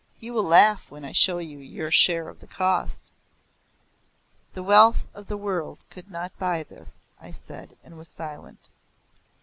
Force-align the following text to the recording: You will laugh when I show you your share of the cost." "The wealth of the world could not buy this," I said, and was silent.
You 0.19 0.33
will 0.33 0.45
laugh 0.45 0.89
when 0.89 1.05
I 1.05 1.11
show 1.11 1.37
you 1.37 1.59
your 1.59 1.91
share 1.91 2.27
of 2.27 2.39
the 2.39 2.47
cost." 2.47 3.05
"The 4.55 4.63
wealth 4.63 5.05
of 5.13 5.27
the 5.27 5.37
world 5.37 5.85
could 5.91 6.09
not 6.09 6.39
buy 6.39 6.63
this," 6.63 7.05
I 7.21 7.29
said, 7.29 7.77
and 7.83 7.99
was 7.99 8.09
silent. 8.09 8.69